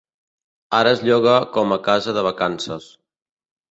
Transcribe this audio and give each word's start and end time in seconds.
Ara 0.77 0.93
es 0.97 1.03
lloga 1.11 1.37
com 1.59 1.79
a 1.79 1.81
casa 1.91 2.19
de 2.19 2.29
vacances. 2.33 2.93